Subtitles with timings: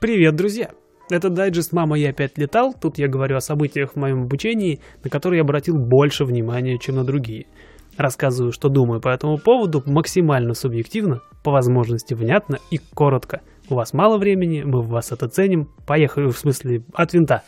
[0.00, 0.70] Привет, друзья!
[1.10, 2.72] Это дайджест «Мама, я опять летал».
[2.72, 6.94] Тут я говорю о событиях в моем обучении, на которые я обратил больше внимания, чем
[6.94, 7.46] на другие.
[7.96, 13.40] Рассказываю, что думаю по этому поводу максимально субъективно, по возможности внятно и коротко.
[13.68, 15.68] У вас мало времени, мы в вас это ценим.
[15.84, 17.42] Поехали, в смысле, от винта.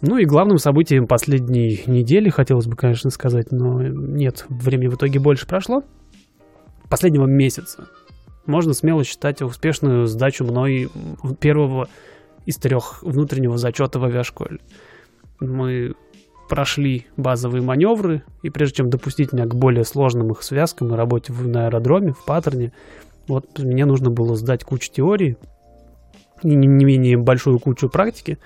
[0.00, 5.18] Ну и главным событием последней недели, хотелось бы, конечно, сказать, но нет, времени в итоге
[5.18, 5.82] больше прошло.
[6.88, 7.88] Последнего месяца.
[8.46, 10.88] Можно смело считать успешную сдачу мной
[11.40, 11.88] первого
[12.46, 14.60] из трех внутреннего зачета в авиашколе.
[15.40, 15.94] Мы
[16.48, 21.32] прошли базовые маневры, и прежде чем допустить меня к более сложным их связкам и работе
[21.32, 22.72] на аэродроме, в паттерне,
[23.26, 25.36] вот мне нужно было сдать кучу теории
[26.42, 28.38] и не менее большую кучу практики,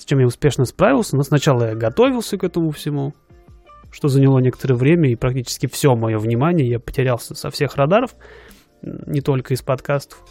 [0.00, 3.12] с чем я успешно справился, но сначала я готовился к этому всему,
[3.92, 8.16] что заняло некоторое время, и практически все мое внимание я потерялся со всех радаров,
[8.80, 10.24] не только из подкастов.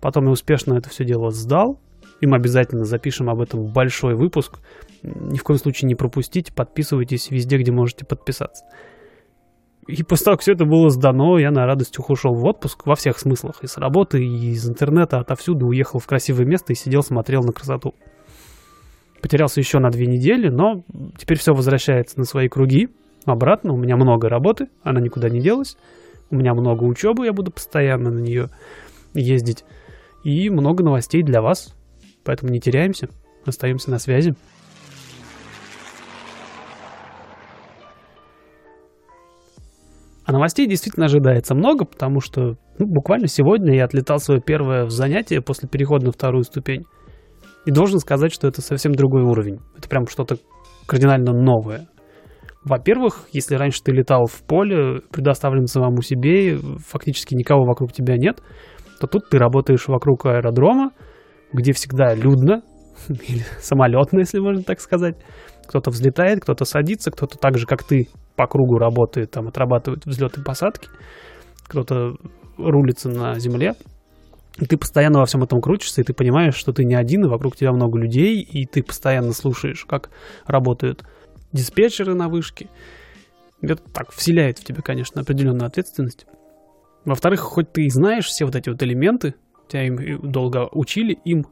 [0.00, 1.80] Потом я успешно это все дело сдал,
[2.20, 4.60] и мы обязательно запишем об этом большой выпуск.
[5.02, 8.64] Ни в коем случае не пропустите, подписывайтесь везде, где можете подписаться.
[9.88, 12.94] И после того, как все это было сдано, я на радостью ушел в отпуск во
[12.94, 13.64] всех смыслах.
[13.64, 17.52] И с работы, и из интернета, отовсюду уехал в красивое место и сидел, смотрел на
[17.52, 17.96] красоту
[19.26, 20.84] потерялся еще на две недели, но
[21.18, 22.86] теперь все возвращается на свои круги.
[23.24, 25.76] Обратно, у меня много работы, она никуда не делась.
[26.30, 28.50] У меня много учебы, я буду постоянно на нее
[29.14, 29.64] ездить.
[30.22, 31.74] И много новостей для вас.
[32.24, 33.08] Поэтому не теряемся,
[33.44, 34.36] остаемся на связи.
[40.24, 45.40] А новостей действительно ожидается много, потому что ну, буквально сегодня я отлетал свое первое занятие
[45.40, 46.84] после перехода на вторую ступень.
[47.66, 49.58] И должен сказать, что это совсем другой уровень.
[49.76, 50.36] Это прям что-то
[50.86, 51.88] кардинально новое.
[52.64, 58.40] Во-первых, если раньше ты летал в поле, предоставлен самому себе, фактически никого вокруг тебя нет,
[59.00, 60.90] то тут ты работаешь вокруг аэродрома,
[61.52, 62.62] где всегда людно,
[63.08, 65.16] или самолетно, если можно так сказать.
[65.68, 70.40] Кто-то взлетает, кто-то садится, кто-то так же, как ты, по кругу работает, там отрабатывает взлеты
[70.40, 70.88] и посадки,
[71.64, 72.14] кто-то
[72.58, 73.74] рулится на земле.
[74.56, 77.56] Ты постоянно во всем этом крутишься, и ты понимаешь, что ты не один, и вокруг
[77.56, 80.10] тебя много людей, и ты постоянно слушаешь, как
[80.46, 81.04] работают
[81.52, 82.68] диспетчеры на вышке.
[83.60, 86.26] Это так вселяет в тебя, конечно, определенную ответственность.
[87.04, 89.34] Во-вторых, хоть ты и знаешь все вот эти вот элементы,
[89.68, 91.46] тебя им долго учили им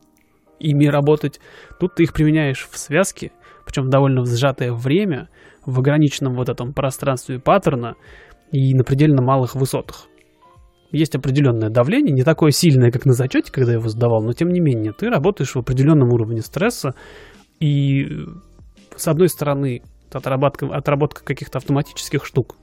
[0.58, 1.40] ими работать,
[1.78, 3.32] тут ты их применяешь в связке,
[3.66, 5.28] причем в довольно сжатое время,
[5.66, 7.96] в ограниченном вот этом пространстве паттерна
[8.50, 10.08] и на предельно малых высотах
[10.94, 14.48] есть определенное давление, не такое сильное, как на зачете, когда я его сдавал, но тем
[14.48, 16.94] не менее, ты работаешь в определенном уровне стресса,
[17.60, 18.06] и
[18.96, 22.56] с одной стороны, отработка, отработка каких-то автоматических штук,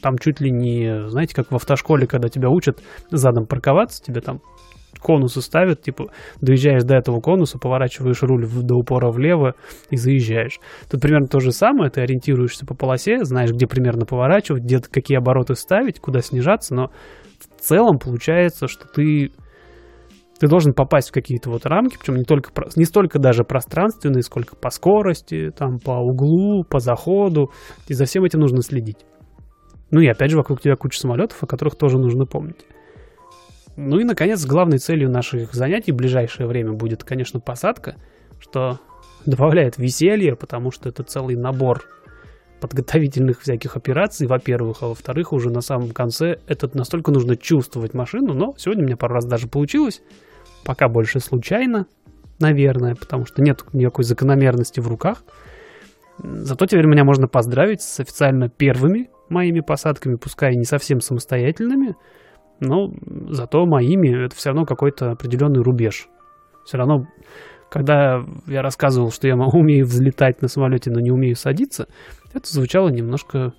[0.00, 4.40] там чуть ли не, знаете, как в автошколе, когда тебя учат задом парковаться, тебе там
[5.00, 6.10] конусы ставят, типа,
[6.40, 9.54] доезжаешь до этого конуса, поворачиваешь руль до упора влево
[9.90, 10.60] и заезжаешь.
[10.90, 15.18] Тут примерно то же самое, ты ориентируешься по полосе, знаешь, где примерно поворачивать, где какие
[15.18, 16.90] обороты ставить, куда снижаться, но
[17.38, 19.32] в целом получается, что ты
[20.38, 24.56] ты должен попасть в какие-то вот рамки, причем не только не столько даже пространственные, сколько
[24.56, 27.52] по скорости, там по углу, по заходу,
[27.86, 29.06] и за всем этим нужно следить.
[29.92, 32.66] Ну и опять же вокруг тебя куча самолетов, о которых тоже нужно помнить.
[33.76, 37.94] Ну и, наконец, главной целью наших занятий в ближайшее время будет, конечно, посадка,
[38.40, 38.80] что
[39.24, 41.84] добавляет веселье, потому что это целый набор
[42.62, 48.32] подготовительных всяких операций, во-первых, а во-вторых, уже на самом конце это настолько нужно чувствовать машину,
[48.32, 50.00] но сегодня у меня пару раз даже получилось,
[50.64, 51.86] пока больше случайно,
[52.38, 55.24] наверное, потому что нет никакой закономерности в руках.
[56.22, 61.96] Зато теперь меня можно поздравить с официально первыми моими посадками, пускай не совсем самостоятельными,
[62.60, 62.94] но
[63.30, 66.08] зато моими это все равно какой-то определенный рубеж.
[66.64, 67.08] Все равно
[67.72, 71.88] когда я рассказывал, что я умею взлетать на самолете, но не умею садиться,
[72.34, 73.54] это звучало немножко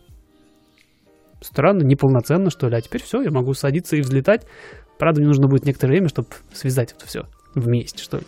[1.42, 2.76] странно, неполноценно, что ли.
[2.76, 4.46] А теперь все, я могу садиться и взлетать.
[5.00, 7.26] Правда, мне нужно будет некоторое время, чтобы связать это все
[7.56, 8.24] вместе, что ли.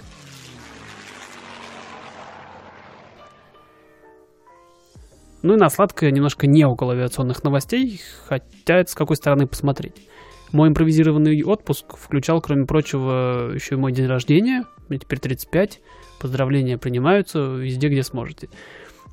[5.43, 10.09] Ну и на сладкое немножко не около авиационных новостей, хотя это с какой стороны посмотреть.
[10.51, 14.63] Мой импровизированный отпуск включал, кроме прочего, еще и мой день рождения.
[14.89, 15.81] Мне теперь 35.
[16.19, 18.49] Поздравления принимаются везде, где сможете.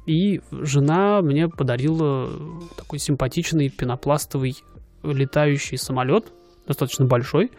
[0.07, 2.31] И жена мне подарила
[2.77, 4.57] такой симпатичный пенопластовый
[5.03, 6.33] летающий самолет,
[6.67, 7.51] достаточно большой,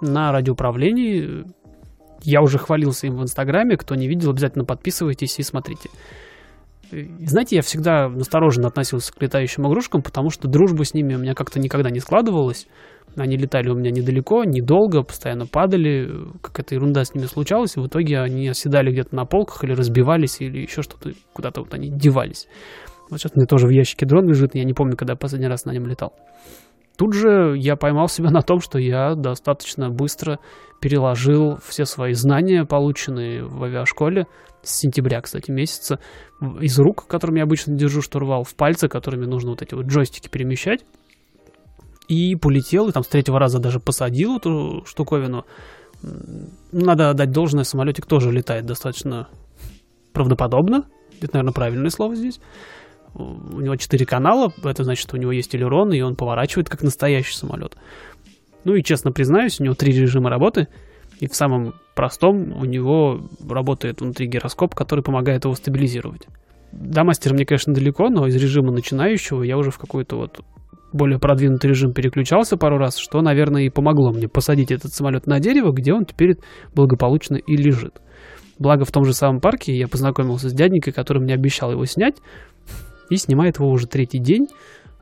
[0.00, 1.44] на радиоуправлении.
[2.22, 3.76] Я уже хвалился им в Инстаграме.
[3.76, 5.90] Кто не видел, обязательно подписывайтесь и смотрите.
[7.26, 11.34] Знаете, я всегда настороженно относился к летающим игрушкам, потому что дружба с ними у меня
[11.34, 12.66] как-то никогда не складывалась.
[13.16, 16.10] Они летали у меня недалеко, недолго, постоянно падали,
[16.42, 20.40] какая-то ерунда с ними случалась, и в итоге они оседали где-то на полках или разбивались,
[20.40, 22.48] или еще что-то, куда-то вот они девались.
[23.10, 25.70] Вот сейчас мне тоже в ящике дрон лежит, я не помню, когда последний раз на
[25.70, 26.12] нем летал.
[26.96, 30.38] Тут же я поймал себя на том, что я достаточно быстро
[30.80, 34.26] переложил все свои знания, полученные в авиашколе,
[34.62, 35.98] с сентября, кстати, месяца,
[36.60, 40.28] из рук, которыми я обычно держу штурвал, в пальцы, которыми нужно вот эти вот джойстики
[40.28, 40.84] перемещать.
[42.06, 45.46] И полетел, и там с третьего раза даже посадил эту штуковину.
[46.70, 49.28] Надо отдать должное, самолетик тоже летает достаточно
[50.12, 50.84] правдоподобно.
[51.20, 52.40] Это, наверное, правильное слово здесь.
[53.14, 56.82] У него четыре канала, это значит, что у него есть элерон, и он поворачивает как
[56.82, 57.76] настоящий самолет.
[58.64, 60.68] Ну и честно признаюсь, у него три режима работы,
[61.20, 66.26] и в самом простом у него работает внутри гироскоп, который помогает его стабилизировать.
[66.72, 70.40] До мастера мне, конечно, далеко, но из режима начинающего я уже в какой-то вот
[70.92, 75.40] более продвинутый режим переключался пару раз, что, наверное, и помогло мне посадить этот самолет на
[75.40, 76.36] дерево, где он теперь
[76.74, 78.00] благополучно и лежит.
[78.58, 82.16] Благо в том же самом парке я познакомился с дяденькой, который мне обещал его снять,
[83.10, 84.46] и снимает его уже третий день.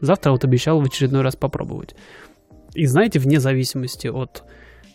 [0.01, 1.95] Завтра вот обещал в очередной раз попробовать.
[2.75, 4.45] И знаете, вне зависимости от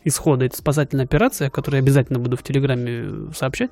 [0.03, 3.71] исхода этой спасательной операции, о которой я обязательно буду в Телеграме сообщать,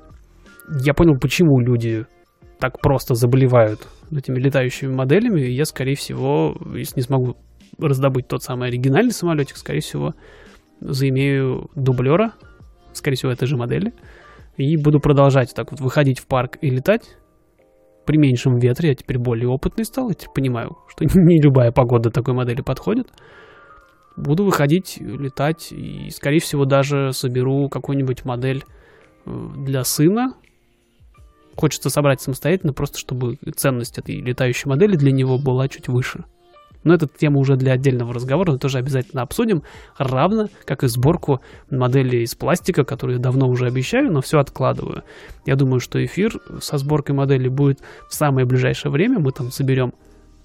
[0.82, 2.06] я понял, почему люди
[2.58, 7.36] так просто заболевают этими летающими моделями, и я, скорее всего, если не смогу
[7.78, 10.14] раздобыть тот самый оригинальный самолетик, скорее всего,
[10.80, 12.32] заимею дублера,
[12.92, 13.92] скорее всего, этой же модели,
[14.56, 17.16] и буду продолжать так вот выходить в парк и летать
[18.06, 18.90] при меньшем ветре.
[18.90, 23.08] Я теперь более опытный стал, я теперь понимаю, что не любая погода такой модели подходит.
[24.16, 28.64] Буду выходить, летать, и, скорее всего, даже соберу какую-нибудь модель
[29.26, 30.32] э, для сына,
[31.54, 36.24] хочется собрать самостоятельно, просто чтобы ценность этой летающей модели для него была чуть выше.
[36.86, 39.64] Но это тема уже для отдельного разговора, но тоже обязательно обсудим,
[39.98, 45.02] равно как и сборку модели из пластика, которую я давно уже обещаю, но все откладываю.
[45.46, 49.18] Я думаю, что эфир со сборкой модели будет в самое ближайшее время.
[49.18, 49.94] Мы там соберем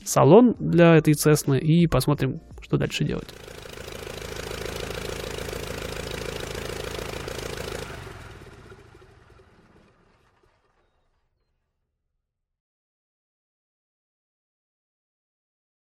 [0.03, 3.27] салон для этой Цесны и посмотрим, что дальше делать.